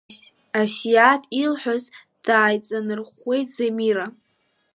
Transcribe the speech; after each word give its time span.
Асиаҭ 0.59 1.23
илҳәаз 1.43 1.83
дааиҵанарӷәӷәеит 2.25 3.47
Замира. 3.55 4.05